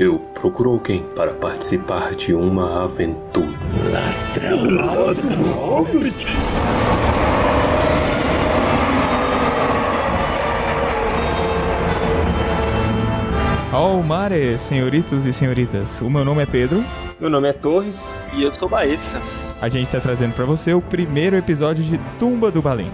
[0.00, 3.46] Eu procuro alguém para participar de uma aventura.
[3.92, 5.86] Ladrão, ladrão,
[13.70, 16.00] Ao mare, senhoritos e senhoritas.
[16.00, 16.82] O meu nome é Pedro.
[17.20, 18.18] Meu nome é Torres.
[18.32, 19.20] E eu sou Baessa.
[19.60, 22.90] A gente está trazendo para você o primeiro episódio de Tumba do Balim.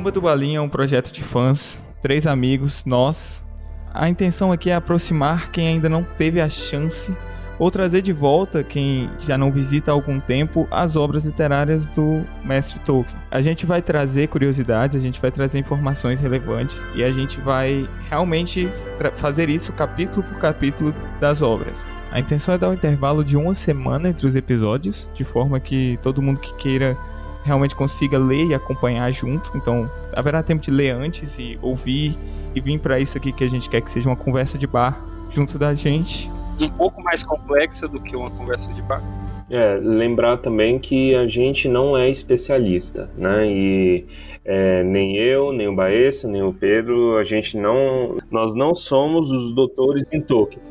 [0.00, 3.44] Tumba do Balim é um projeto de fãs, três amigos, nós.
[3.92, 7.14] A intenção aqui é aproximar quem ainda não teve a chance
[7.58, 12.24] ou trazer de volta quem já não visita há algum tempo as obras literárias do
[12.42, 13.14] mestre Tolkien.
[13.30, 17.86] A gente vai trazer curiosidades, a gente vai trazer informações relevantes e a gente vai
[18.08, 18.70] realmente
[19.16, 21.86] fazer isso capítulo por capítulo das obras.
[22.10, 25.98] A intenção é dar um intervalo de uma semana entre os episódios, de forma que
[26.02, 26.96] todo mundo que queira
[27.42, 29.50] realmente consiga ler e acompanhar junto.
[29.56, 32.18] Então, haverá tempo de ler antes e ouvir
[32.54, 35.02] e vir para isso aqui que a gente quer que seja uma conversa de bar
[35.30, 36.30] junto da gente
[36.64, 39.02] um pouco mais complexa do que uma conversa de bar.
[39.48, 43.50] É, lembrar também que a gente não é especialista, né?
[43.50, 44.06] E
[44.44, 48.16] é, nem eu, nem o Baessa, nem o Pedro, a gente não.
[48.30, 50.62] Nós não somos os doutores em Tolkien.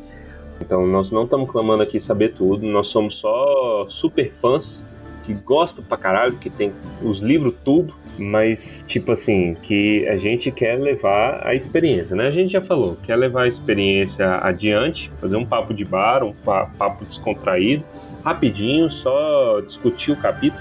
[0.60, 4.84] Então, nós não estamos clamando aqui saber tudo, nós somos só super fãs
[5.24, 10.50] que gostam pra caralho, que tem os livros tudo, mas tipo assim, que a gente
[10.50, 12.26] quer levar a experiência, né?
[12.26, 16.32] A gente já falou, quer levar a experiência adiante, fazer um papo de bar, um
[16.32, 17.84] papo descontraído,
[18.24, 20.60] rapidinho, só discutir o capítulo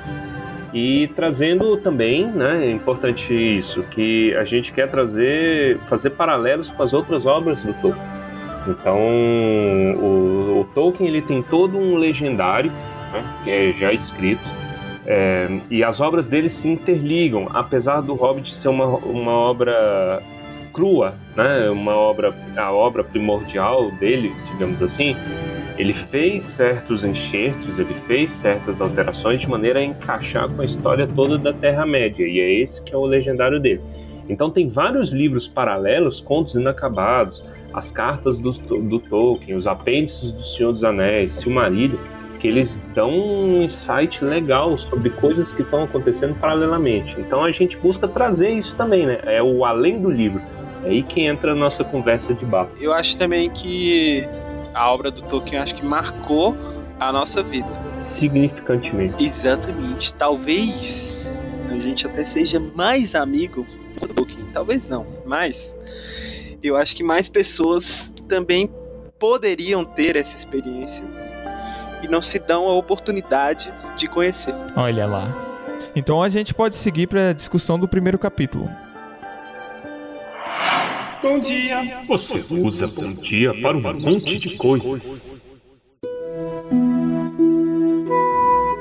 [0.74, 6.84] e trazendo também, né, é importante isso, que a gente quer trazer, fazer paralelos com
[6.84, 8.20] as outras obras do Tolkien.
[8.68, 9.00] Então,
[9.98, 12.72] o, o Tolkien ele tem todo um legendário,
[13.12, 14.44] né, já escrito,
[15.06, 20.22] é, e as obras dele se interligam, apesar do Hobbit ser uma, uma obra
[20.74, 21.70] crua, né?
[21.70, 25.16] Uma obra, a obra primordial dele, digamos assim.
[25.78, 31.08] Ele fez certos enxertos, ele fez certas alterações de maneira a encaixar com a história
[31.08, 33.82] toda da Terra-média, e é esse que é o legendário dele.
[34.30, 37.44] Então tem vários livros paralelos, contos inacabados,
[37.74, 41.98] as cartas do, do Tolkien, os apêndices do Senhor dos Anéis, Silmarillion,
[42.40, 47.16] que eles dão um insight legal sobre coisas que estão acontecendo paralelamente.
[47.20, 49.20] Então a gente busca trazer isso também, né?
[49.24, 50.42] É o além do livro.
[50.84, 52.68] É aí que entra a nossa conversa de bar.
[52.80, 54.26] Eu acho também que
[54.74, 56.56] a obra do Tolkien acho que marcou
[57.00, 57.68] a nossa vida.
[57.92, 59.22] Significantemente.
[59.24, 60.16] Exatamente.
[60.16, 61.28] Talvez
[61.70, 63.66] a gente até seja mais amigo
[64.00, 64.46] do Tolkien.
[64.54, 65.78] Talvez não, mas
[66.64, 68.70] eu acho que mais pessoas também
[69.20, 71.04] poderiam ter essa experiência
[72.02, 74.54] e não se dão a oportunidade de conhecer.
[74.76, 75.34] Olha lá.
[75.96, 78.70] Então a gente pode seguir para a discussão do primeiro capítulo.
[81.22, 81.82] Bom dia.
[82.08, 85.44] Você usa bom dia para um monte de coisas.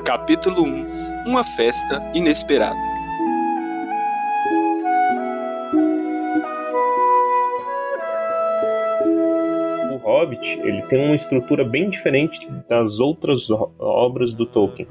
[0.05, 2.88] Capítulo 1 Uma festa inesperada.
[10.19, 13.47] Hobbit ele tem uma estrutura bem diferente das outras
[13.79, 14.87] obras do Tolkien.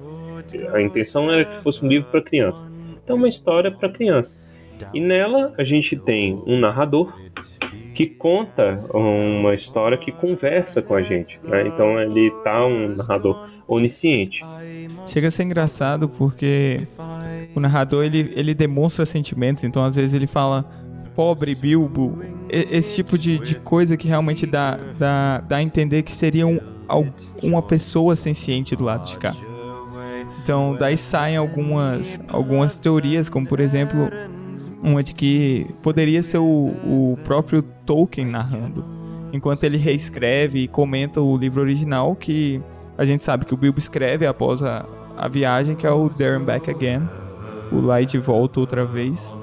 [0.72, 2.70] A intenção era que fosse um livro para criança.
[3.04, 4.40] Então, uma história para criança.
[4.94, 7.12] E nela a gente tem um narrador
[7.94, 11.40] que conta uma história que conversa com a gente.
[11.42, 11.66] Né?
[11.66, 14.44] Então ele tá um narrador onisciente.
[15.08, 16.86] Chega a ser engraçado porque
[17.56, 20.64] o narrador ele, ele demonstra sentimentos, então às vezes ele fala
[21.18, 22.16] pobre Bilbo,
[22.48, 26.60] esse tipo de, de coisa que realmente dá, dá, dá a entender que seria um,
[27.42, 29.34] uma pessoa senciente do lado de cá.
[30.40, 34.08] Então, daí saem algumas, algumas teorias, como por exemplo,
[34.80, 38.84] uma de que poderia ser o, o próprio Tolkien narrando,
[39.32, 42.62] enquanto ele reescreve e comenta o livro original, que
[42.96, 44.86] a gente sabe que o Bilbo escreve após a,
[45.16, 47.02] a viagem, que é o There and Back Again,
[47.72, 49.36] o Lá e de Volta outra vez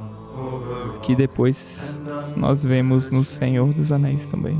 [1.06, 2.02] que depois
[2.36, 4.58] nós vemos no Senhor dos Anéis também.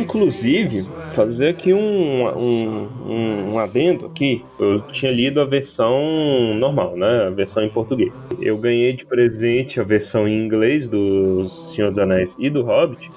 [0.00, 4.44] Inclusive, fazer aqui um, um, um, um, adendo aqui.
[4.56, 7.26] Eu tinha lido a versão normal, né?
[7.26, 8.12] A versão em português.
[8.40, 13.10] Eu ganhei de presente a versão em inglês do Senhor dos Anéis e do Hobbit.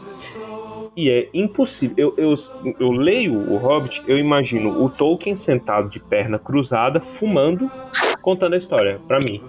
[0.97, 1.95] E é impossível.
[2.17, 2.33] Eu, eu,
[2.79, 7.69] eu leio o Hobbit, eu imagino o Tolkien sentado de perna cruzada, fumando,
[8.23, 9.39] contando a história para mim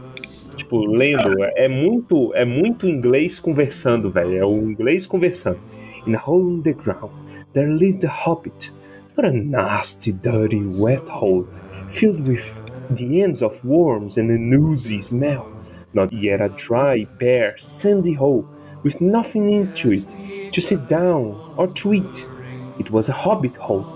[0.56, 4.36] tipo, lendo, é muito, é muito inglês conversando, velho.
[4.36, 5.58] É o inglês conversando.
[6.06, 7.12] In a hole in the ground,
[7.52, 8.72] there lived a hobbit,
[9.14, 11.46] but a nasty, dirty, wet hole,
[11.88, 12.42] filled with
[12.90, 15.46] the ends of worms and an oozy smell.
[15.94, 18.46] Not yet a dry, bare, sandy hole,
[18.82, 22.26] with nothing into it, to sit down or to eat.
[22.78, 23.86] It was a hobbit hole,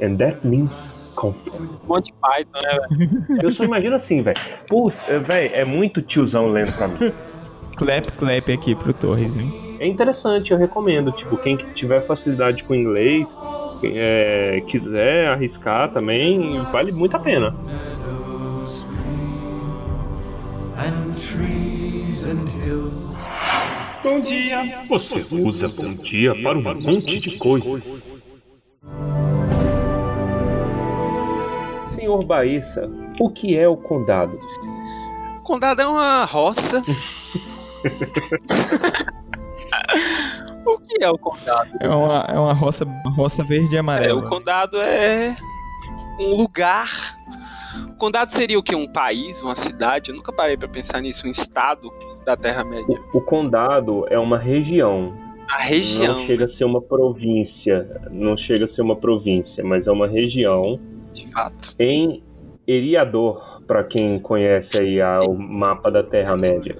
[0.00, 1.52] and that means comfort.
[1.86, 3.24] Monty Python, né, velho?
[3.42, 4.38] Eu só imagino assim, velho.
[4.68, 7.12] Putz, é, velho, é muito tiozão lendo pra mim.
[7.76, 9.76] Clap, clap aqui pro Torres, hein?
[9.78, 11.12] É interessante, eu recomendo.
[11.12, 13.36] Tipo, quem que tiver facilidade com inglês,
[13.84, 17.54] é, quiser arriscar também, vale muito a pena.
[20.78, 22.94] and trees and hills.
[24.02, 24.84] Bom dia.
[24.88, 28.42] Você usa bom dia para um monte de coisas.
[32.06, 32.88] Senhor Baissa,
[33.18, 34.38] o que é o condado?
[35.42, 36.80] Condado é uma roça.
[40.64, 41.68] o que é o condado?
[41.80, 44.24] É uma, é uma roça, uma roça verde e É, amarela.
[44.24, 45.36] o condado é
[46.20, 46.88] um lugar.
[47.88, 48.76] O condado seria o que?
[48.76, 50.12] Um país, uma cidade?
[50.12, 51.26] Eu nunca parei pra pensar nisso.
[51.26, 51.90] Um estado
[52.24, 53.00] da Terra-média.
[53.12, 55.12] O, o condado é uma região.
[55.50, 56.14] A região.
[56.14, 57.84] Não chega a ser uma província.
[58.12, 60.78] Não chega a ser uma província, mas é uma região
[61.16, 61.74] De fato.
[61.78, 62.22] em
[62.68, 66.76] Eriador, para quem conhece aí a- o mapa da Terra-média.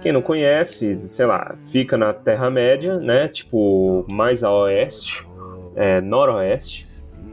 [0.00, 3.28] Quem não conhece, sei lá, fica na Terra-média, né?
[3.28, 5.26] Tipo, mais a oeste,
[5.76, 6.86] é, noroeste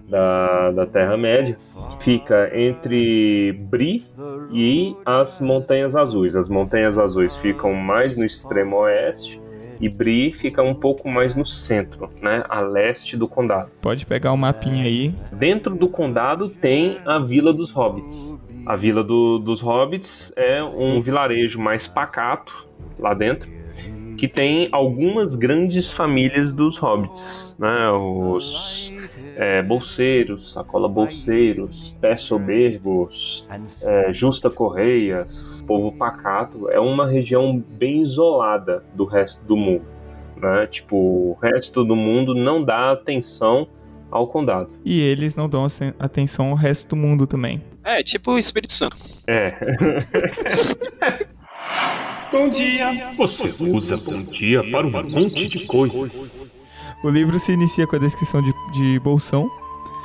[0.07, 1.57] da, da Terra-média.
[1.99, 4.05] Fica entre Bri
[4.51, 6.35] e as Montanhas Azuis.
[6.35, 9.38] As Montanhas Azuis ficam mais no extremo oeste
[9.79, 12.43] e Bri fica um pouco mais no centro, né?
[12.49, 13.69] A leste do condado.
[13.81, 15.13] Pode pegar o mapinha aí.
[15.31, 18.37] Dentro do condado tem a Vila dos Hobbits.
[18.65, 22.67] A Vila do- dos Hobbits é um vilarejo mais pacato
[22.99, 23.49] lá dentro,
[24.17, 27.89] que tem algumas grandes famílias dos Hobbits, né?
[27.91, 28.91] Os
[29.35, 33.45] é, bolseiros, sacola bolseiros, pé soberbos,
[33.83, 36.69] é, justa correias, povo pacato.
[36.69, 39.85] É uma região bem isolada do resto do mundo.
[40.35, 40.67] Né?
[40.67, 43.67] Tipo, o resto do mundo não dá atenção
[44.11, 44.69] ao condado.
[44.83, 47.61] E eles não dão aten- atenção ao resto do mundo também.
[47.83, 48.97] É, tipo o Espírito Santo.
[49.27, 49.53] É,
[52.31, 53.11] Bom dia.
[53.17, 56.48] Você usa bom dia para um monte de coisas.
[57.03, 59.49] O livro se inicia com a descrição de, de Bolsão.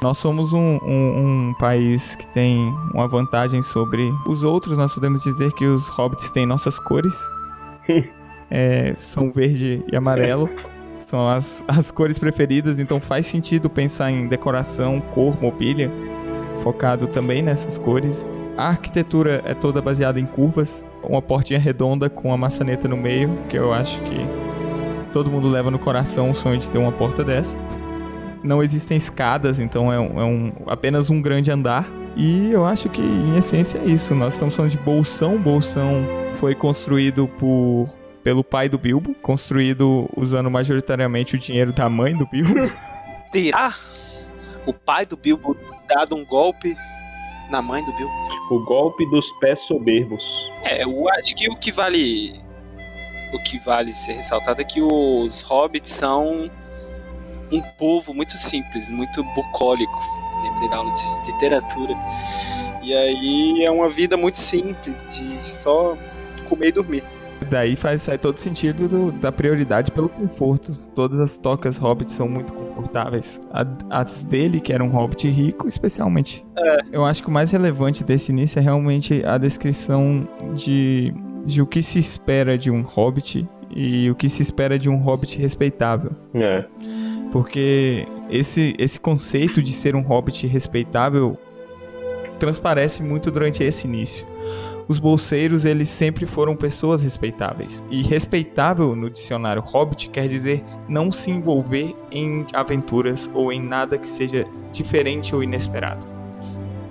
[0.02, 4.76] Nós somos um, um- um país que tem uma vantagem sobre os outros.
[4.76, 7.16] Nós podemos dizer que os hobbits têm nossas cores.
[8.50, 10.48] É, são verde e amarelo.
[11.00, 15.90] São as, as cores preferidas, então faz sentido pensar em decoração, cor, mobília,
[16.62, 18.24] focado também nessas cores.
[18.56, 23.30] A arquitetura é toda baseada em curvas, uma portinha redonda com uma maçaneta no meio,
[23.48, 24.16] que eu acho que
[25.14, 27.56] todo mundo leva no coração o sonho de ter uma porta dessa.
[28.42, 31.88] Não existem escadas, então é, um- é um- apenas um grande andar.
[32.16, 34.14] E eu acho que, em essência, é isso.
[34.14, 35.38] Nós estamos falando de Bolsão.
[35.38, 36.04] Bolsão
[36.38, 37.88] foi construído por,
[38.22, 42.70] pelo pai do Bilbo, construído usando majoritariamente o dinheiro da mãe do Bilbo.
[43.32, 43.74] Terá
[44.66, 45.56] o pai do Bilbo
[45.88, 46.74] dado um golpe
[47.50, 48.12] na mãe do Bilbo?
[48.50, 50.50] o golpe dos pés soberbos.
[50.62, 52.34] É, eu acho que o que vale.
[53.34, 56.48] O que vale ser ressaltado é que os hobbits são
[57.50, 59.92] um povo muito simples, muito bucólico.
[60.42, 61.94] Lembrei da aula de literatura.
[62.82, 65.96] E aí é uma vida muito simples, de só
[66.48, 67.04] comer e dormir.
[67.50, 70.72] Daí faz sai todo sentido do- da prioridade pelo conforto.
[70.94, 73.40] Todas as tocas hobbits são muito confortáveis.
[73.52, 73.66] A-
[74.00, 76.44] As dele, que era um hobbit rico, especialmente.
[76.90, 81.12] Eu acho que o mais relevante desse início é realmente a descrição de,
[81.44, 84.96] de o que se espera de um hobbit e o que se espera de um
[84.96, 86.12] hobbit respeitável.
[86.34, 86.64] É.
[87.32, 91.36] Porque esse, esse conceito de ser um hobbit respeitável
[92.38, 94.24] transparece muito durante esse início.
[94.86, 97.82] Os bolseiros, eles sempre foram pessoas respeitáveis.
[97.90, 103.96] E respeitável no dicionário hobbit quer dizer não se envolver em aventuras ou em nada
[103.96, 106.06] que seja diferente ou inesperado.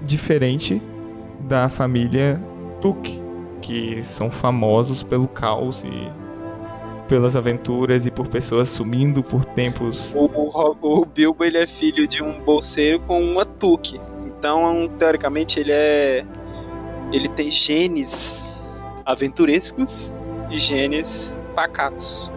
[0.02, 0.82] Diferente
[1.42, 2.42] da família
[2.82, 3.23] Tuque,
[3.64, 6.12] que são famosos pelo caos e
[7.08, 12.08] pelas aventuras e por pessoas sumindo por tempos O, o, o Bilbo ele é filho
[12.08, 14.00] de um bolseiro com uma tuque.
[14.26, 16.26] Então, teoricamente, ele é.
[17.12, 18.44] Ele tem genes
[19.06, 20.12] aventurescos
[20.50, 22.32] e genes pacatos.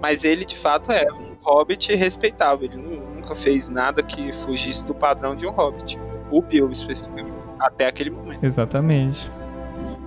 [0.00, 2.66] Mas ele, de fato, é um hobbit respeitável.
[2.66, 5.98] Ele nu- nunca fez nada que fugisse do padrão de um hobbit.
[6.30, 7.32] O Bilbo, especificamente.
[7.58, 8.42] Até aquele momento.
[8.44, 9.30] Exatamente.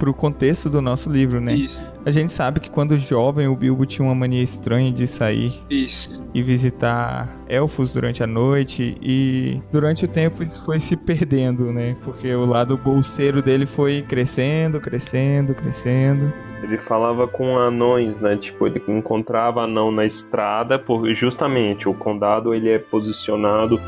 [0.05, 1.55] Pro contexto do nosso livro, né?
[1.55, 5.63] Isso, A gente sabe que quando jovem o Bilbo tinha uma mania estranha de sair
[5.67, 6.24] isso.
[6.31, 11.95] e visitar elfos durante a noite e durante o tempo isso foi se perdendo, né?
[12.03, 16.31] Porque o lado bolseiro dele foi crescendo, crescendo, crescendo.
[16.62, 18.38] Ele falava com anões, né?
[18.38, 23.81] Tipo, ele encontrava anão na estrada, porque justamente o condado ele é posicionado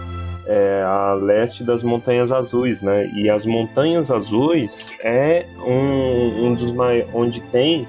[0.47, 3.09] é, a leste das Montanhas Azuis, né?
[3.13, 6.73] E as Montanhas Azuis é um, um dos
[7.13, 7.85] onde tem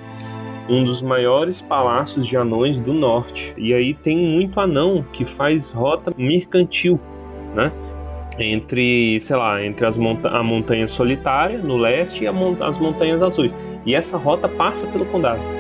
[0.68, 3.54] um dos maiores palácios de anões do norte.
[3.56, 7.00] E aí tem muito anão que faz rota mercantil,
[7.54, 7.72] né?
[8.38, 13.22] Entre, sei lá, entre as monta a montanha solitária no leste e mon as montanhas
[13.22, 13.52] azuis.
[13.86, 15.57] E essa rota passa pelo condado.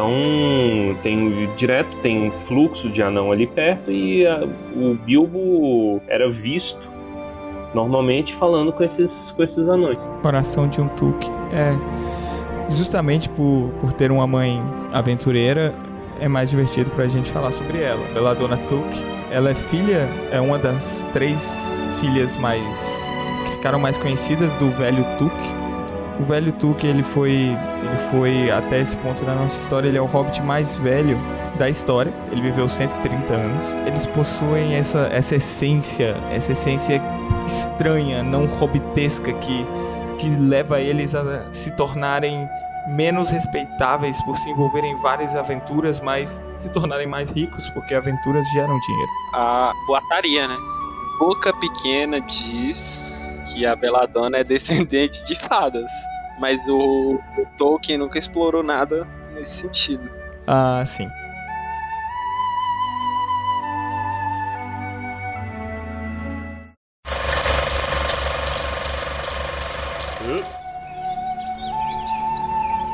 [0.00, 4.42] Então tem direto tem fluxo de anão ali perto e a,
[4.74, 6.80] o Bilbo era visto
[7.74, 9.98] normalmente falando com esses com esses anões.
[10.22, 11.76] Coração de um Tuque é
[12.70, 15.74] justamente por, por ter uma mãe aventureira
[16.18, 18.02] é mais divertido pra gente falar sobre ela.
[18.14, 23.06] Pela dona Tuque, ela é filha, é uma das três filhas mais
[23.44, 25.39] que ficaram mais conhecidas do velho Tuque.
[26.20, 30.02] O velho Tuque, ele foi, ele foi até esse ponto da nossa história, ele é
[30.02, 31.18] o hobbit mais velho
[31.58, 32.12] da história.
[32.30, 33.66] Ele viveu 130 anos.
[33.86, 37.00] Eles possuem essa essa essência, essa essência
[37.46, 39.66] estranha, não hobbitesca que
[40.18, 42.46] que leva eles a se tornarem
[42.88, 48.46] menos respeitáveis por se envolverem em várias aventuras, mas se tornarem mais ricos porque aventuras
[48.52, 49.10] geram dinheiro.
[49.34, 50.56] A boataria, né?
[51.18, 53.02] Boca Pequena diz
[53.52, 55.90] que a Beladona é descendente de fadas.
[56.38, 60.10] Mas o, o Tolkien nunca explorou nada nesse sentido.
[60.46, 61.08] Ah, sim.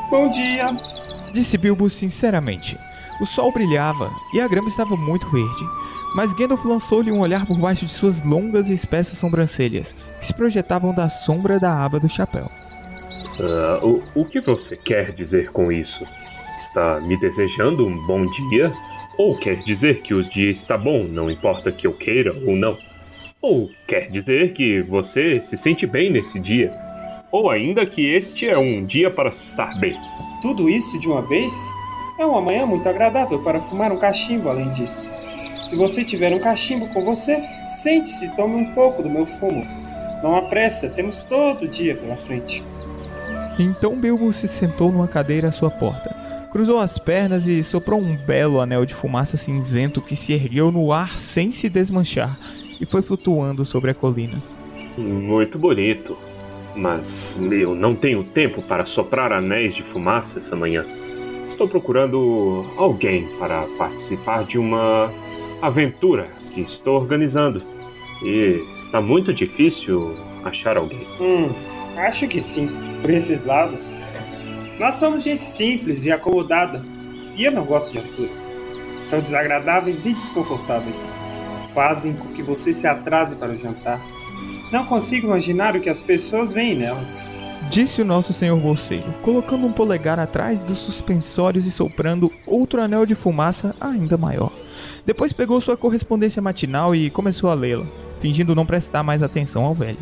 [0.09, 0.73] Bom dia.
[1.33, 2.77] Disse Bilbo sinceramente.
[3.21, 5.65] O sol brilhava e a grama estava muito verde,
[6.17, 10.33] mas Gandalf lançou-lhe um olhar por baixo de suas longas e espessas sobrancelhas, que se
[10.33, 12.49] projetavam da sombra da aba do chapéu.
[13.39, 16.03] Ah, o, o que você quer dizer com isso?
[16.57, 18.73] Está me desejando um bom dia?
[19.15, 22.75] Ou quer dizer que o dia está bom, não importa que eu queira ou não?
[23.39, 26.75] Ou quer dizer que você se sente bem nesse dia?
[27.31, 29.95] Ou ainda que este é um dia para se estar bem?
[30.41, 31.53] Tudo isso de uma vez?
[32.17, 35.15] É uma manhã muito agradável para fumar um cachimbo, além disso.
[35.63, 39.65] Se você tiver um cachimbo com você, sente-se e tome um pouco do meu fumo.
[40.23, 42.63] Não há pressa, temos todo o dia pela frente.
[43.59, 46.15] Então Bilbo se sentou numa cadeira à sua porta,
[46.51, 50.93] cruzou as pernas e soprou um belo anel de fumaça cinzento que se ergueu no
[50.93, 52.37] ar sem se desmanchar
[52.79, 54.41] e foi flutuando sobre a colina.
[54.97, 56.17] Muito bonito.
[56.75, 60.85] Mas eu não tenho tempo para soprar anéis de fumaça essa manhã.
[61.49, 65.11] Estou procurando alguém para participar de uma
[65.61, 67.63] aventura que estou organizando.
[68.23, 71.07] E está muito difícil achar alguém.
[71.19, 71.53] Hum,
[71.97, 72.69] acho que sim.
[73.01, 73.97] Por esses lados.
[74.79, 76.83] Nós somos gente simples e acomodada.
[77.35, 78.57] E eu não gosto de aventuras.
[79.03, 81.13] São desagradáveis e desconfortáveis.
[81.73, 84.01] Fazem com que você se atrase para o jantar.
[84.71, 87.31] Não consigo imaginar o que as pessoas veem nelas.
[87.69, 93.05] Disse o nosso senhor bolseiro, colocando um polegar atrás dos suspensórios e soprando outro anel
[93.05, 94.51] de fumaça ainda maior.
[95.07, 97.85] Depois pegou sua correspondência matinal e começou a lê-la,
[98.19, 99.97] fingindo não prestar mais atenção ao velho.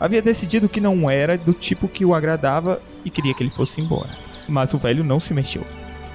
[0.00, 3.80] Havia decidido que não era do tipo que o agradava e queria que ele fosse
[3.80, 4.10] embora.
[4.48, 5.62] Mas o velho não se mexeu.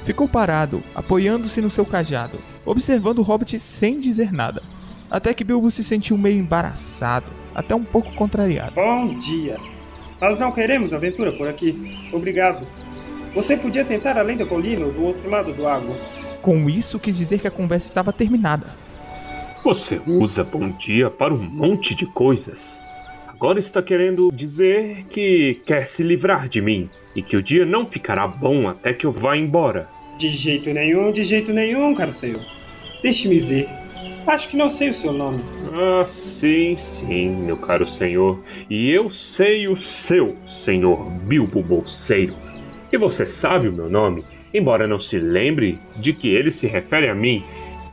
[0.04, 4.62] Ficou parado, apoiando-se no seu cajado, observando o hobbit sem dizer nada.
[5.10, 8.76] Até que Bilbo se sentiu meio embaraçado, até um pouco contrariado.
[8.76, 9.56] Bom dia.
[10.20, 11.98] Nós não queremos aventura por aqui.
[12.12, 12.68] Obrigado.
[13.34, 15.96] Você podia tentar além da colina ou do outro lado do água.
[16.44, 18.76] Com isso, quis dizer que a conversa estava terminada.
[19.64, 22.82] Você usa bom dia para um monte de coisas.
[23.30, 27.86] Agora está querendo dizer que quer se livrar de mim e que o dia não
[27.86, 29.88] ficará bom até que eu vá embora.
[30.18, 32.44] De jeito nenhum, de jeito nenhum, caro senhor.
[33.02, 33.70] Deixe-me ver.
[34.28, 35.42] Acho que não sei o seu nome.
[35.74, 38.38] Ah, sim, sim, meu caro senhor.
[38.70, 42.36] E eu sei o seu, senhor Bilbo Bolseiro.
[42.92, 47.10] E você sabe o meu nome, embora não se lembre de que ele se refere
[47.10, 47.44] a mim.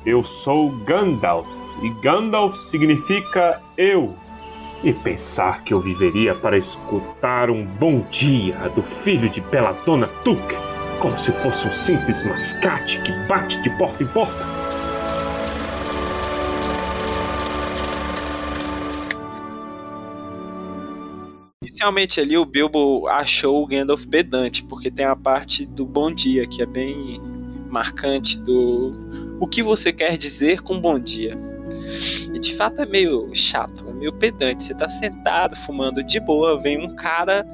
[0.05, 1.47] Eu sou Gandalf,
[1.83, 4.15] e Gandalf significa eu.
[4.83, 10.43] E pensar que eu viveria para escutar um bom dia do filho de Belladonna Tuk,
[11.01, 14.70] como se fosse um simples mascate que bate de porta em porta.
[21.81, 26.47] Inicialmente ali o Bilbo achou o Gandalf pedante, porque tem a parte do bom dia,
[26.47, 27.19] que é bem
[27.71, 28.93] marcante do
[29.41, 31.39] o que você quer dizer com bom dia.
[32.35, 34.63] E de fato é meio chato, é meio pedante.
[34.63, 37.47] Você tá sentado fumando de boa, vem um cara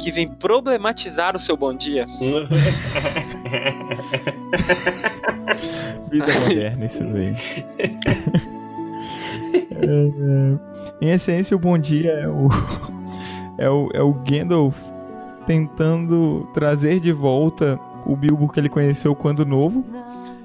[0.00, 2.06] que vem problematizar o seu bom dia.
[6.10, 7.36] Vida moderna, isso daí.
[9.70, 12.48] é, em essência, o bom dia é o,
[13.58, 14.76] é o, é o Gandalf
[15.46, 19.84] tentando trazer de volta o Bilbo que ele conheceu quando novo.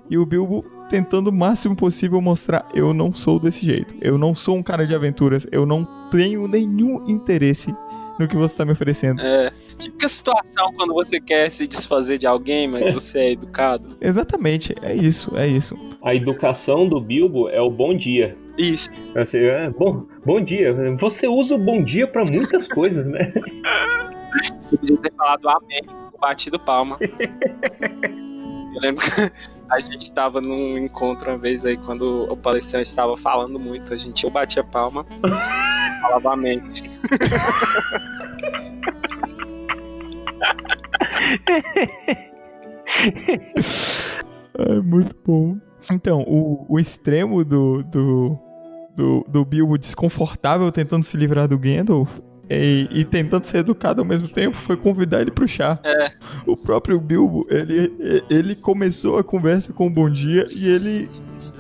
[0.10, 3.96] E o Bilbo tentando o máximo possível mostrar: eu não sou desse jeito.
[4.02, 5.48] Eu não sou um cara de aventuras.
[5.52, 7.74] Eu não tenho nenhum interesse
[8.22, 9.22] no que você está me oferecendo.
[9.22, 9.52] É.
[9.78, 13.98] Típica situação quando você quer se desfazer de alguém, mas você é educado.
[14.00, 15.76] Exatamente, é isso, é isso.
[16.04, 18.38] A educação do Bilbo é o bom dia.
[18.58, 18.92] Isso.
[19.16, 20.74] Assim, é, bom, bom dia.
[20.98, 23.34] Você usa o bom dia para muitas coisas, né?
[24.72, 25.82] Eu podia ter falado amém,
[26.20, 26.98] batido palma.
[27.02, 29.32] Eu lembro que
[29.70, 33.98] a gente estava num encontro uma vez aí, quando o palestrante estava falando muito, a
[33.98, 35.06] gente eu batia palma
[36.02, 36.62] falava amém.
[44.58, 45.58] é muito bom.
[45.92, 48.38] Então, o, o extremo do, do,
[48.96, 54.06] do, do Bilbo desconfortável tentando se livrar do Gandalf e, e, tentando ser educado ao
[54.06, 55.80] mesmo tempo foi convidar ele pro chá.
[55.84, 56.12] É.
[56.46, 61.10] O próprio Bilbo, ele, ele começou a conversa com o Bom Dia e ele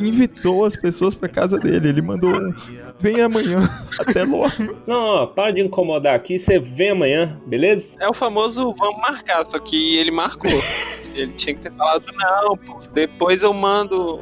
[0.08, 1.90] invitou as pessoas pra casa dele.
[1.90, 2.54] Ele mandou um
[3.00, 4.52] vem amanhã, até logo.
[4.86, 7.98] Não, não, para de incomodar aqui, você vem amanhã, beleza?
[8.00, 10.52] É o famoso vamos marcar, só que ele marcou.
[11.14, 14.20] ele tinha que ter falado, não, pô, depois eu mando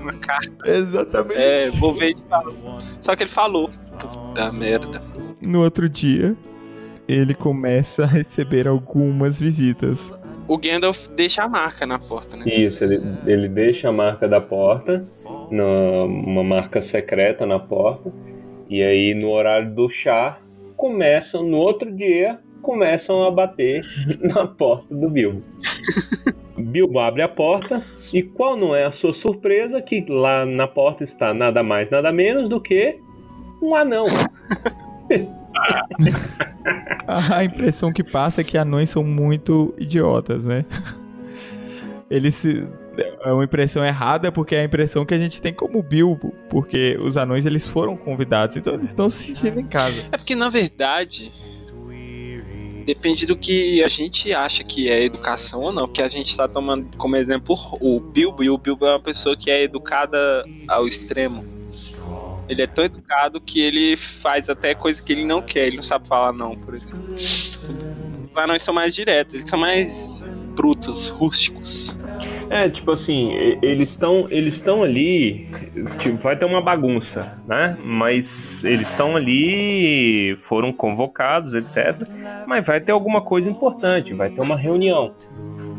[0.00, 0.68] uma, carta.
[0.68, 1.40] Exatamente.
[1.40, 2.54] É, vou ver de fato.
[3.00, 3.70] Só que ele falou.
[4.00, 5.00] Puta merda.
[5.42, 6.36] No outro dia,
[7.06, 10.12] ele começa a receber algumas visitas
[10.48, 12.44] o Gandalf deixa a marca na porta, né?
[12.46, 15.06] Isso, ele, ele deixa a marca da porta,
[15.50, 18.10] no, uma marca secreta na porta,
[18.68, 20.40] e aí no horário do chá,
[20.74, 23.84] começam, no outro dia, começam a bater
[24.20, 25.42] na porta do Bilbo.
[26.56, 31.04] Bilbo abre a porta, e qual não é a sua surpresa que lá na porta
[31.04, 32.98] está nada mais, nada menos do que
[33.62, 34.06] um anão.
[37.06, 40.64] a impressão que passa é que anões são muito idiotas, né?
[42.10, 42.66] Eles se.
[43.24, 46.98] É uma impressão errada porque é a impressão que a gente tem como Bilbo, porque
[47.00, 50.04] os anões eles foram convidados, então eles estão se sentindo em casa.
[50.10, 51.30] É porque na verdade
[52.88, 56.48] depende do que a gente acha que é educação ou não, porque a gente está
[56.48, 60.88] tomando como exemplo o Bilbo e o Bilbo é uma pessoa que é educada ao
[60.88, 61.57] extremo.
[62.48, 65.82] Ele é tão educado que ele faz até coisa que ele não quer, ele não
[65.82, 66.98] sabe falar não, por exemplo.
[67.14, 70.10] Os anões são mais diretos, eles são mais
[70.56, 71.96] brutos, rústicos.
[72.50, 73.32] É, tipo assim,
[73.62, 75.48] eles estão eles estão ali,
[75.98, 77.76] tipo, vai ter uma bagunça, né?
[77.84, 82.08] Mas eles estão ali, foram convocados, etc.
[82.46, 85.14] Mas vai ter alguma coisa importante, vai ter uma reunião.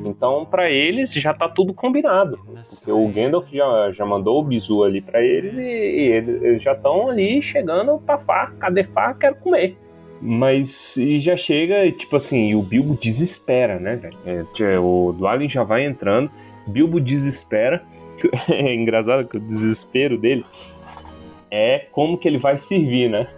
[0.05, 2.39] Então, para eles já tá tudo combinado.
[2.69, 6.73] Porque o Gandalf já, já mandou o bizu ali para eles e, e, eles já
[6.73, 8.51] estão ali chegando pra Fá.
[8.59, 9.13] Cadê Fá?
[9.13, 9.77] Quero comer.
[10.21, 14.17] Mas e já chega, tipo assim, e o Bilbo desespera, né, velho?
[14.59, 16.29] É, o Dwalin já vai entrando,
[16.67, 17.83] Bilbo desespera.
[18.49, 20.43] É engraçado que o desespero dele
[21.49, 23.29] é como que ele vai servir, né?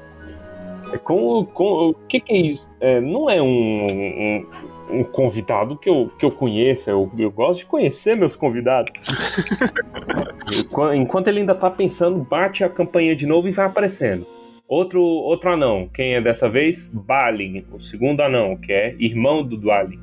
[0.91, 2.69] É com, com, o que, que é isso?
[2.79, 4.47] É, não é um, um,
[4.89, 8.91] um, convidado que eu, que eu conheça, eu, eu gosto de conhecer meus convidados.
[10.93, 14.25] Enquanto ele ainda tá pensando, bate a campanha de novo e vai aparecendo.
[14.67, 16.87] Outro, outro anão, quem é dessa vez?
[16.87, 19.99] Balin, o segundo anão, que é irmão do Dwalin.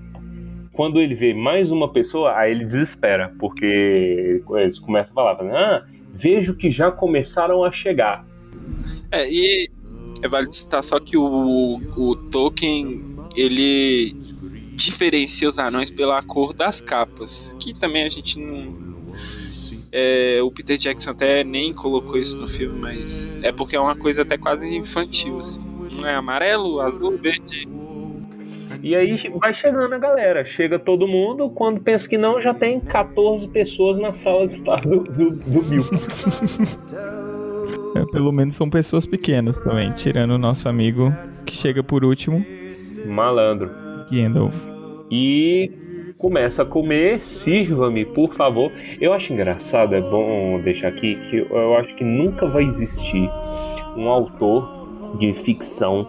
[0.73, 5.87] Quando ele vê mais uma pessoa, aí ele desespera, porque eles começam a falar, ah,
[6.13, 8.25] vejo que já começaram a chegar.
[9.11, 9.71] É, e
[10.23, 14.17] é válido citar só que o, o Tolkien, ele
[14.75, 18.89] diferencia os anões pela cor das capas, que também a gente não
[19.91, 23.97] é, o Peter Jackson até nem colocou isso no filme, mas é porque é uma
[23.97, 25.61] coisa até quase infantil, assim.
[25.97, 27.67] Não é amarelo, azul, verde.
[28.83, 32.79] E aí vai chegando a galera, chega todo mundo, quando pensa que não, já tem
[32.79, 35.85] 14 pessoas na sala de estar do, do, do Bill.
[37.95, 41.13] É, pelo menos são pessoas pequenas também, tirando o nosso amigo
[41.45, 42.45] que chega por último.
[43.07, 43.71] Malandro.
[44.11, 44.55] Gandalf.
[45.11, 45.71] E
[46.19, 48.71] começa a comer, sirva-me, por favor.
[49.01, 53.31] Eu acho engraçado, é bom deixar aqui, que eu acho que nunca vai existir
[53.97, 56.07] um autor de ficção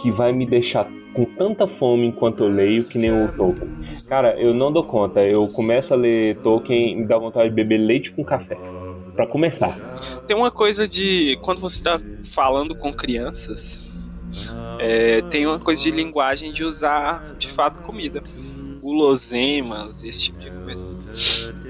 [0.00, 3.68] que vai me deixar com tanta fome enquanto eu leio que nem o Tolkien.
[4.08, 5.20] Cara, eu não dou conta.
[5.20, 8.56] Eu começo a ler Tolkien e me dá vontade de beber leite com café.
[9.14, 9.76] Para começar.
[10.26, 12.00] Tem uma coisa de quando você está
[12.32, 13.90] falando com crianças,
[14.78, 18.22] é, tem uma coisa de linguagem de usar de fato comida.
[18.80, 20.90] Guloseimas, esse tipo de coisa.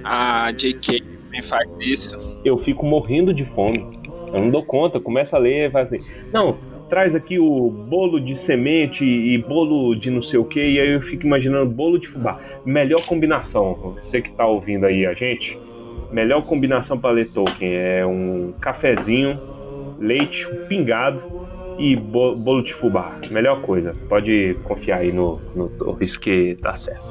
[0.05, 1.01] A J.K.
[1.01, 2.41] também faz isso.
[2.45, 3.99] Eu fico morrendo de fome.
[4.33, 6.09] Eu não dou conta, começa a ler e faz assim.
[6.33, 10.79] Não, traz aqui o bolo de semente e bolo de não sei o que, e
[10.79, 12.41] aí eu fico imaginando bolo de fubá.
[12.65, 15.59] Melhor combinação, você que tá ouvindo aí a gente,
[16.13, 19.39] melhor combinação para ler Tolkien é um cafezinho,
[19.99, 21.23] leite, um pingado
[21.79, 23.19] e bolo de fubá.
[23.31, 27.03] Melhor coisa, pode confiar aí no, no Torres que tá certo.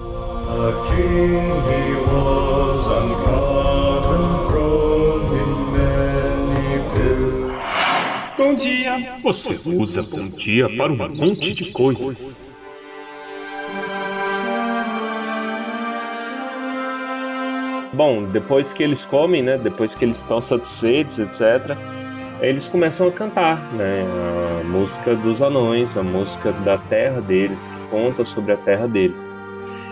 [8.37, 9.17] Bom dia.
[9.21, 12.48] Você usa bom dia para um monte de coisas.
[17.99, 19.57] Bom, depois que eles comem, né?
[19.57, 21.75] Depois que eles estão satisfeitos, etc.
[22.39, 24.05] Eles começam a cantar, né?
[24.61, 29.21] A música dos anões, a música da terra deles, que conta sobre a terra deles.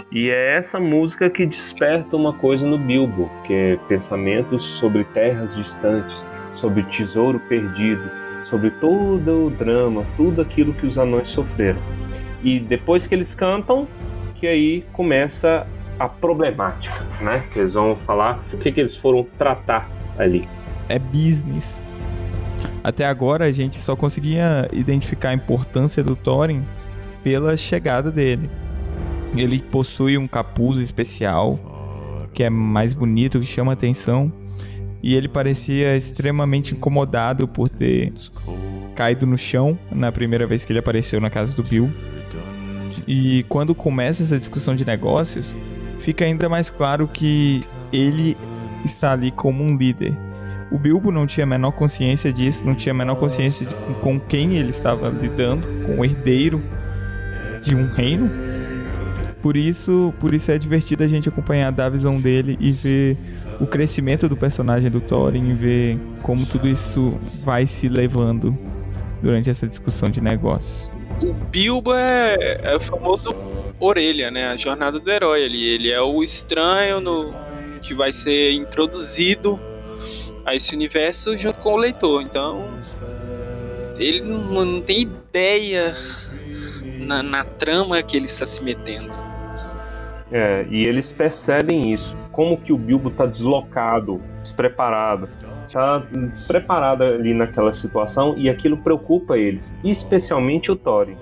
[0.09, 5.53] E é essa música que desperta uma coisa no Bilbo, que é pensamentos sobre terras
[5.53, 8.09] distantes, sobre tesouro perdido,
[8.45, 11.81] sobre todo o drama, tudo aquilo que os anões sofreram.
[12.41, 13.85] E depois que eles cantam,
[14.33, 15.67] que aí começa
[15.99, 17.43] a problemática, né?
[17.51, 20.47] Que eles vão falar o que, que eles foram tratar ali.
[20.89, 21.79] É business.
[22.83, 26.63] Até agora a gente só conseguia identificar a importância do Thorin
[27.23, 28.49] pela chegada dele.
[29.35, 31.59] Ele possui um capuz especial
[32.33, 34.31] que é mais bonito, que chama atenção
[35.01, 38.13] e ele parecia extremamente incomodado por ter
[38.95, 41.91] caído no chão na primeira vez que ele apareceu na casa do Bill.
[43.07, 45.55] E quando começa essa discussão de negócios,
[46.07, 48.37] fica ainda mais claro que ele
[48.85, 50.17] está ali como um líder.
[50.71, 54.17] O Bilbo não tinha a menor consciência disso, não tinha a menor consciência de com
[54.17, 56.63] quem ele estava lidando, com o herdeiro
[57.61, 58.31] de um reino.
[59.41, 63.17] Por isso, por isso é divertido a gente acompanhar da visão dele e ver
[63.59, 68.57] o crescimento do personagem do Thorin ver como tudo isso vai se levando
[69.21, 70.89] durante essa discussão de negócios.
[71.21, 73.29] O Bilbo é, é famoso
[73.79, 74.47] orelha, né?
[74.47, 75.65] A jornada do herói ali.
[75.65, 77.33] Ele é o estranho no
[77.81, 79.59] que vai ser introduzido
[80.45, 82.21] a esse universo junto com o leitor.
[82.21, 82.69] Então,
[83.97, 85.95] ele não, não tem ideia
[86.99, 89.11] na, na trama que ele está se metendo.
[90.31, 92.15] É, e eles percebem isso.
[92.31, 95.29] Como que o Bilbo tá deslocado, despreparado.
[95.71, 95.99] Tá
[96.31, 101.17] despreparado ali naquela situação e aquilo preocupa eles, especialmente o Thorin.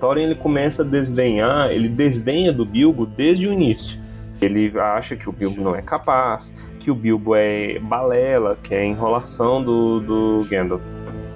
[0.00, 3.98] Thorin ele começa a desdenhar, ele desdenha do Bilbo desde o início.
[4.40, 8.84] Ele acha que o Bilbo não é capaz, que o Bilbo é balela, que é
[8.84, 10.82] enrolação do, do Gandalf,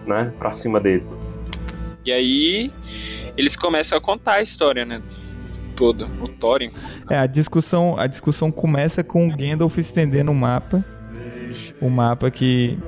[0.07, 1.05] né, pra cima dele.
[2.05, 2.73] E aí
[3.37, 5.03] eles começam a contar a história, né?
[5.81, 6.71] toda, o Thorin.
[7.09, 10.85] É, a discussão, a discussão começa com o Gandalf estendendo o mapa.
[11.81, 12.79] O mapa que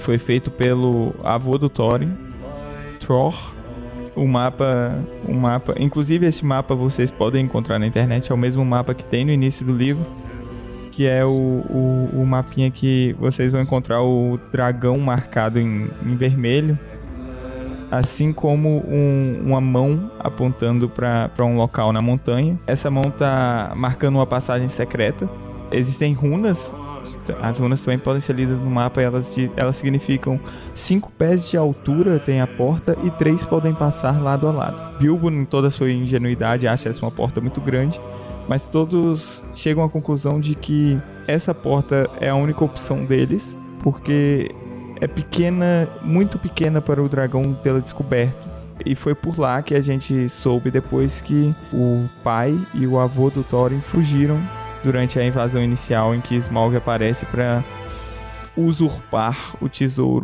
[0.00, 2.12] foi feito pelo avô do Thorin,
[2.98, 3.54] Thor.
[4.16, 4.96] O mapa,
[5.28, 9.04] o mapa, inclusive esse mapa vocês podem encontrar na internet, é o mesmo mapa que
[9.04, 10.06] tem no início do livro,
[10.92, 16.16] que é o, o, o mapinha que vocês vão encontrar o dragão marcado em, em
[16.16, 16.78] vermelho
[17.96, 22.58] assim como um, uma mão apontando para um local na montanha.
[22.66, 25.28] Essa mão está marcando uma passagem secreta.
[25.72, 26.72] Existem runas.
[27.40, 30.38] As runas também podem ser lidas no mapa e elas, elas significam
[30.74, 34.98] cinco pés de altura tem a porta e três podem passar lado a lado.
[34.98, 38.00] Bilbo, em toda a sua ingenuidade, acha essa uma porta muito grande,
[38.48, 44.50] mas todos chegam à conclusão de que essa porta é a única opção deles, porque
[45.00, 48.54] é pequena, muito pequena para o dragão pela descoberta.
[48.84, 53.30] E foi por lá que a gente soube depois que o pai e o avô
[53.30, 54.40] do Thorin fugiram
[54.84, 57.64] durante a invasão inicial em que Smaug aparece para
[58.54, 60.22] usurpar o tesouro.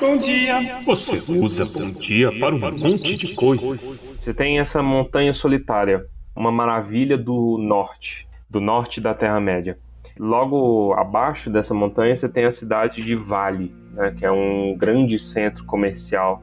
[0.00, 0.82] Bom dia.
[0.84, 3.80] Você usa bom dia para um monte de coisas.
[3.80, 9.78] Você tem essa montanha solitária, uma maravilha do norte, do norte da Terra-média.
[10.18, 15.18] Logo abaixo dessa montanha você tem a cidade de Vale, né, que é um grande
[15.18, 16.42] centro comercial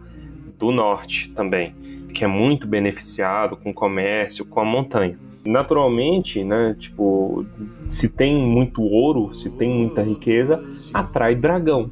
[0.57, 1.75] do norte também,
[2.13, 5.17] que é muito beneficiado com o comércio, com a montanha.
[5.45, 7.45] Naturalmente, né, tipo,
[7.89, 11.89] se tem muito ouro, se tem muita riqueza, atrai dragão.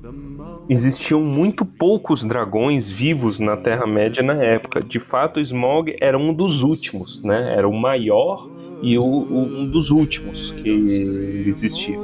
[0.70, 4.82] Existiam muito poucos dragões vivos na Terra-média na época.
[4.82, 7.56] De fato, Smog era um dos últimos, né?
[7.58, 8.48] Era o maior
[8.82, 10.70] e o, o, um dos últimos que
[11.48, 12.00] existia.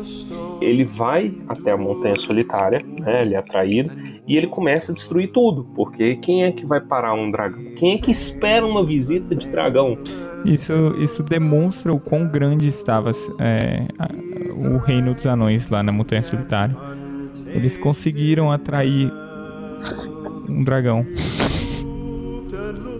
[0.62, 3.92] Ele vai até a Montanha Solitária, né, ele é atraído,
[4.28, 7.64] e ele começa a destruir tudo, porque quem é que vai parar um dragão?
[7.76, 9.98] Quem é que espera uma visita de dragão?
[10.46, 13.88] Isso, isso demonstra o quão grande estava é,
[14.56, 16.76] o reino dos anões lá na Montanha Solitária.
[17.48, 19.12] Eles conseguiram atrair
[20.48, 21.06] um dragão.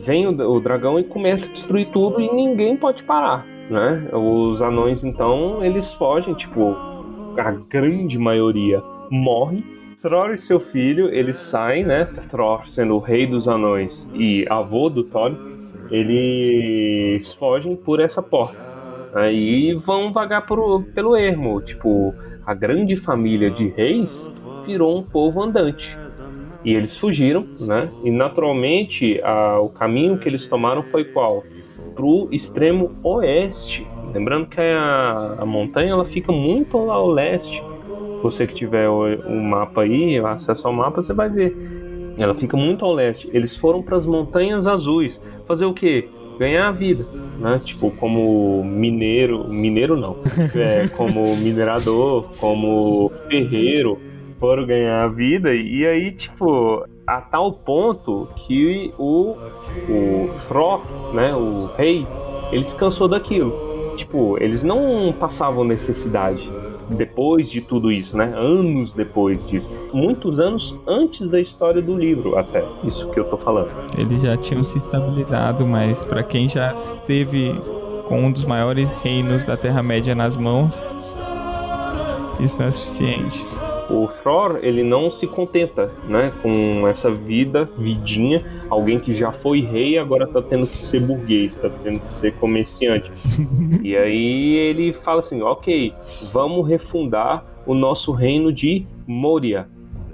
[0.06, 4.08] Vem o, o dragão e começa a destruir tudo e ninguém pode parar né?
[4.12, 6.76] Os anões, então, eles fogem, tipo,
[7.38, 9.64] a grande maioria morre.
[10.02, 12.06] Thror e seu filho, eles saem, né?
[12.30, 15.36] Thror sendo o rei dos anões e avô do Thor,
[15.92, 18.58] eles fogem por essa porta.
[19.14, 21.62] Aí vão vagar por, pelo ermo.
[21.62, 22.14] Tipo,
[22.46, 24.34] a grande família de reis
[24.66, 25.98] virou um povo andante.
[26.64, 27.90] E eles fugiram, né?
[28.04, 31.44] E naturalmente a, o caminho que eles tomaram foi qual?
[31.96, 33.88] pro extremo oeste.
[34.14, 37.64] Lembrando que a, a montanha ela fica muito lá ao leste.
[38.22, 41.56] Você que tiver o, o mapa aí, acesso ao mapa, você vai ver.
[42.18, 43.30] Ela fica muito ao leste.
[43.34, 45.20] Eles foram para as montanhas azuis.
[45.48, 46.08] Fazer o quê?
[46.38, 47.06] Ganhar a vida,
[47.40, 47.60] né?
[47.64, 50.18] Tipo, como mineiro, mineiro não,
[50.56, 54.00] é, como minerador, como ferreiro,
[54.40, 55.54] foram ganhar a vida.
[55.54, 59.38] E aí, tipo, a tal ponto que o,
[59.90, 60.82] o Thror,
[61.14, 62.06] né, o rei,
[62.52, 63.94] ele se cansou daquilo.
[63.96, 66.52] Tipo, eles não passavam necessidade
[66.90, 68.34] depois de tudo isso, né?
[68.36, 69.70] Anos depois disso.
[69.94, 72.64] Muitos anos antes da história do livro, até.
[72.84, 73.72] Isso que eu tô falando.
[73.98, 77.54] Eles já tinham se estabilizado, mas para quem já esteve
[78.08, 80.82] com um dos maiores reinos da Terra-média nas mãos,
[82.40, 83.44] isso não é suficiente
[83.90, 89.62] o Thor ele não se contenta, né, com essa vida, vidinha, alguém que já foi
[89.62, 93.12] rei agora tá tendo que ser burguês, tá tendo que ser comerciante.
[93.82, 95.94] e aí ele fala assim, ok,
[96.32, 99.68] vamos refundar o nosso reino de Moria.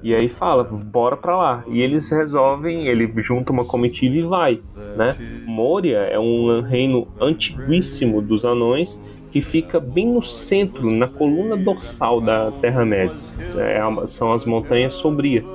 [0.03, 1.63] E aí fala, bora pra lá.
[1.67, 4.61] E eles resolvem, ele junta uma comitiva e vai,
[4.97, 5.15] né?
[5.45, 8.99] Moria é um reino antiguíssimo dos anões
[9.31, 13.15] que fica bem no centro, na coluna dorsal da Terra-média.
[13.57, 15.49] É, são as Montanhas Sombrias.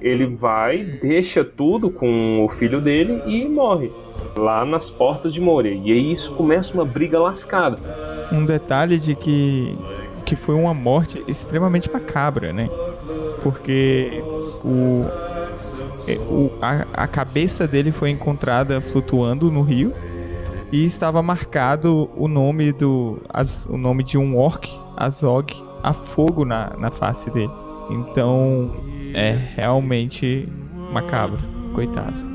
[0.00, 3.90] Ele vai, deixa tudo com o filho dele e morre
[4.36, 5.74] lá nas portas de Moria.
[5.74, 7.76] E aí isso começa uma briga lascada.
[8.32, 9.76] Um detalhe de que,
[10.24, 12.70] que foi uma morte extremamente macabra, né?
[13.42, 14.22] Porque
[14.64, 15.04] o,
[16.30, 19.92] o, a, a cabeça dele foi encontrada flutuando no rio
[20.72, 25.52] e estava marcado o nome do as, o nome de um orc, Azog,
[25.82, 27.50] a fogo na, na face dele.
[27.90, 28.70] Então
[29.14, 30.48] é realmente
[30.92, 31.38] macabro,
[31.74, 32.30] coitado.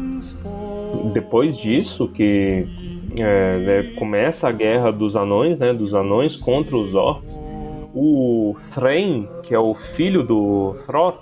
[1.14, 2.68] Depois disso que
[3.18, 7.40] é, né, começa a guerra dos anões, né, dos anões contra os orcs,
[7.94, 11.18] o Thrain, que é o filho do Throt,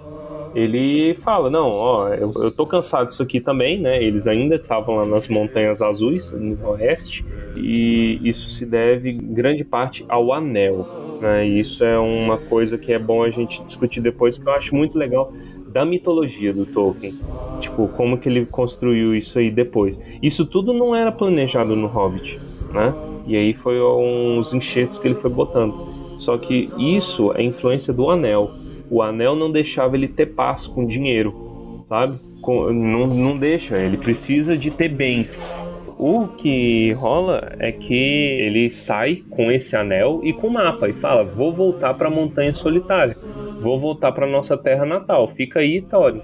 [0.53, 4.01] ele fala, não, ó, eu, eu tô cansado disso aqui também, né?
[4.03, 10.05] Eles ainda estavam lá nas Montanhas Azuis, no oeste, e isso se deve grande parte
[10.07, 10.87] ao anel,
[11.19, 11.47] né?
[11.47, 14.75] E isso é uma coisa que é bom a gente discutir depois, que eu acho
[14.75, 15.33] muito legal
[15.67, 17.13] da mitologia do Tolkien.
[17.59, 19.99] Tipo, como que ele construiu isso aí depois.
[20.21, 22.39] Isso tudo não era planejado no Hobbit,
[22.71, 22.93] né?
[23.25, 25.73] E aí foi uns enxertos que ele foi botando.
[26.19, 28.51] Só que isso é influência do anel
[28.93, 32.19] o anel não deixava ele ter paz com dinheiro, sabe?
[32.43, 35.51] Com, não, não deixa, ele precisa de ter bens.
[35.97, 40.93] O que rola é que ele sai com esse anel e com o mapa e
[40.93, 43.15] fala: Vou voltar para a Montanha Solitária,
[43.59, 46.21] vou voltar para nossa terra natal, fica aí, Thorin.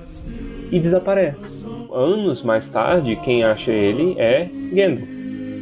[0.72, 1.66] E desaparece.
[1.92, 5.10] Anos mais tarde, quem acha ele é Gandalf.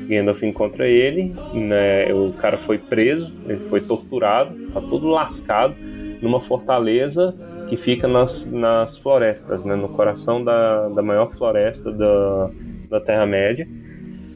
[0.09, 5.75] Gandalf encontra ele, né, o cara foi preso, ele foi torturado, tá todo lascado
[6.21, 7.35] numa fortaleza
[7.67, 12.49] que fica nas, nas florestas, né, no coração da, da maior floresta da,
[12.89, 13.67] da Terra-média.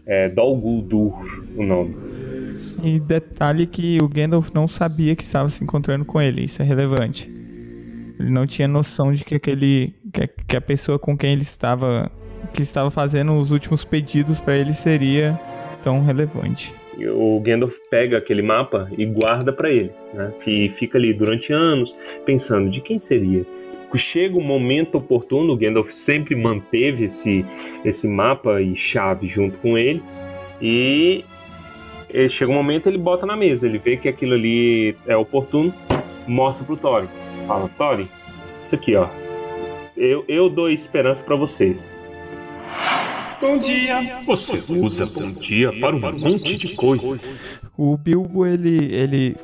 [0.05, 1.13] É Dol Guldur,
[1.55, 1.95] o nome.
[2.83, 6.65] E detalhe que o Gandalf não sabia que estava se encontrando com ele, isso é
[6.65, 7.29] relevante.
[8.19, 12.11] Ele não tinha noção de que aquele que, que a pessoa com quem ele estava
[12.53, 15.39] que estava fazendo os últimos pedidos para ele seria
[15.83, 20.33] tão relevante o Gandalf pega aquele mapa e guarda para ele, né?
[20.45, 23.45] E fica ali durante anos pensando de quem seria.
[23.95, 27.45] Chega o momento oportuno, o Gandalf sempre manteve esse,
[27.83, 30.01] esse mapa e chave junto com ele,
[30.61, 31.25] e
[32.09, 35.73] ele chega um momento ele bota na mesa, ele vê que aquilo ali é oportuno,
[36.25, 37.07] mostra pro Thorin.
[37.47, 38.07] Fala, Thorin,
[38.63, 39.07] isso aqui, ó.
[39.97, 41.85] Eu, eu dou esperança para vocês.
[43.41, 44.21] Bom dia.
[44.23, 47.59] Você usa bom dia para um monte de coisas.
[47.75, 49.35] O Bilbo, ele, ele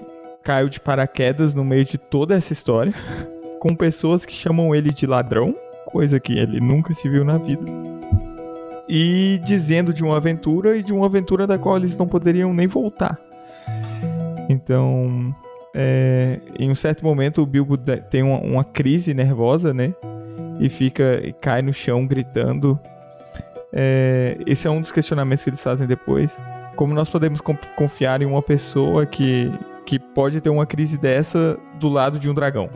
[0.44, 2.94] caiu de paraquedas no meio de toda essa história,
[3.60, 5.56] com pessoas que chamam ele de ladrão,
[5.88, 7.64] coisa que ele nunca se viu na vida.
[8.88, 12.68] E dizendo de uma aventura e de uma aventura da qual eles não poderiam nem
[12.68, 13.20] voltar.
[14.48, 15.36] Então,
[15.74, 19.92] é, em um certo momento, o Bilbo tem uma, uma crise nervosa, né?
[20.60, 22.80] E fica e cai no chão gritando
[23.71, 26.38] é, esse é um dos questionamentos que eles fazem depois.
[26.75, 27.41] Como nós podemos
[27.75, 29.51] confiar em uma pessoa que,
[29.86, 32.69] que pode ter uma crise dessa do lado de um dragão?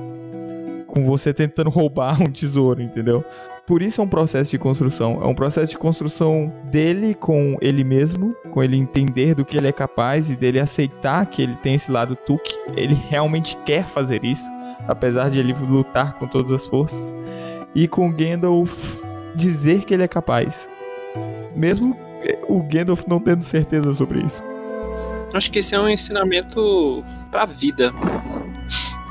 [0.87, 3.23] Com você tentando roubar um tesouro, entendeu?
[3.65, 5.21] Por isso é um processo de construção.
[5.23, 9.67] É um processo de construção dele com ele mesmo, com ele entender do que ele
[9.67, 12.43] é capaz e dele aceitar que ele tem esse lado Tuk.
[12.75, 14.49] Ele realmente quer fazer isso,
[14.87, 17.15] apesar de ele lutar com todas as forças.
[17.73, 18.73] E com Gandalf
[19.35, 20.69] dizer que ele é capaz
[21.55, 21.97] mesmo
[22.47, 24.43] o Gandalf não tendo certeza sobre isso.
[25.33, 27.93] Acho que esse é um ensinamento pra vida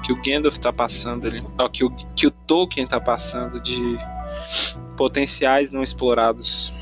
[0.04, 3.98] que o Gandalf tá passando ali, ó, que o, que o Tolkien tá passando de
[4.96, 6.74] potenciais não explorados.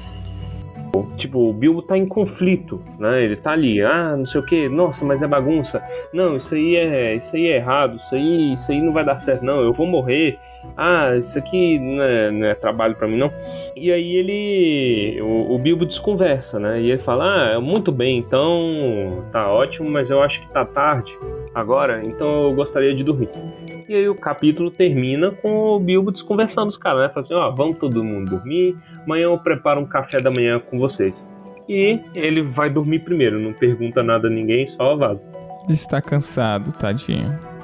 [1.17, 3.23] Tipo, o Bilbo tá em conflito, né?
[3.23, 5.83] Ele tá ali, ah, não sei o que, nossa, mas é bagunça.
[6.13, 9.21] Não, isso aí é, isso aí é errado, isso aí, isso aí não vai dar
[9.21, 9.61] certo, não.
[9.61, 10.39] Eu vou morrer
[10.77, 13.33] ah, isso aqui não é, não é trabalho para mim não.
[13.77, 16.81] E aí ele, o, o, Bilbo desconversa, né?
[16.81, 21.17] E ele fala, ah, muito bem, então tá ótimo, mas eu acho que tá tarde
[21.55, 23.29] agora, então eu gostaria de dormir.
[23.89, 27.09] E aí o capítulo termina com o Bilbo desconversando os caras, né?
[27.09, 30.61] Fala assim, ó, oh, vamos todo mundo dormir, amanhã eu preparo um café da manhã
[30.61, 31.31] com vocês.
[31.69, 35.29] E ele vai dormir primeiro, não pergunta nada a ninguém, só vaza.
[35.69, 37.58] Está cansado, tadinho.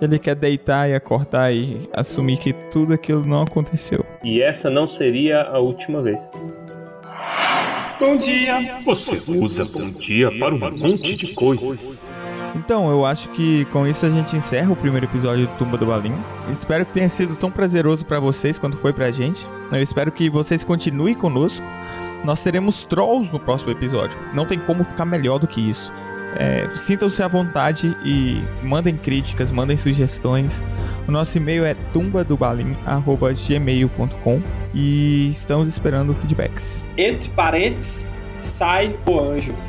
[0.00, 4.04] Ele quer deitar e acordar e assumir que tudo aquilo não aconteceu.
[4.24, 6.20] E essa não seria a última vez.
[7.98, 8.80] Bom dia.
[8.82, 12.18] Você usa bom dia para um monte de coisas.
[12.56, 15.86] Então, eu acho que com isso a gente encerra o primeiro episódio do Tumba do
[15.86, 16.14] Balim.
[16.50, 19.46] Espero que tenha sido tão prazeroso para vocês quanto foi pra gente.
[19.70, 21.64] Eu espero que vocês continuem conosco.
[22.24, 24.18] Nós teremos trolls no próximo episódio.
[24.34, 25.92] Não tem como ficar melhor do que isso.
[26.36, 30.62] É, Sintam-se à vontade e mandem críticas, mandem sugestões.
[31.06, 34.42] O nosso e-mail é tumbadobalim.gmail.com
[34.74, 36.84] e estamos esperando feedbacks.
[36.96, 39.54] Entre parentes, sai o anjo.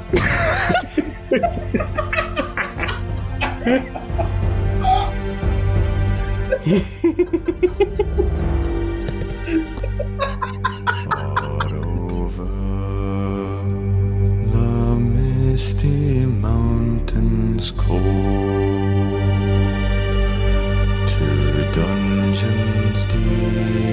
[15.61, 18.01] misty mountains cold
[21.07, 23.90] to dungeons deep.